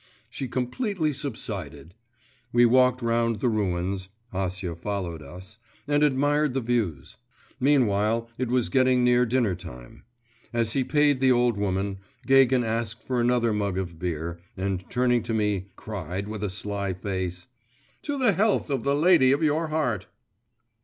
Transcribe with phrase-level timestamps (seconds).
[0.31, 1.93] She completely subsided.
[2.51, 7.17] We walked round the ruins (Acia followed us), and admired the views.
[7.59, 10.01] Meanwhile it was getting near dinner time.
[10.53, 15.21] As he paid the old woman, Gagin asked for another mug of beer, and turning
[15.21, 17.45] to me, cried with a sly face
[18.01, 20.07] 'To the health of the lady of your heart.